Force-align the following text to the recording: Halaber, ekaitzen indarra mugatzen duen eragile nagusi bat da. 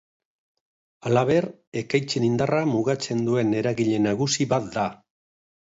Halaber, 1.09 1.47
ekaitzen 1.83 2.27
indarra 2.31 2.65
mugatzen 2.73 3.25
duen 3.29 3.55
eragile 3.61 4.05
nagusi 4.09 4.51
bat 4.57 4.77
da. 4.81 4.93